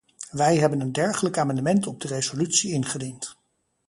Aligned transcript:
Wij 0.31 0.57
hebben 0.57 0.79
een 0.81 0.91
dergelijk 0.91 1.37
amendement 1.37 1.87
op 1.87 2.01
de 2.01 2.07
resolutie 2.07 2.71
ingediend. 2.71 3.37